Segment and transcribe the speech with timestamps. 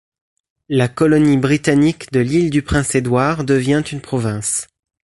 [0.67, 4.65] La colonie britannique de l'Île-du-Prince-Édouard devient une province.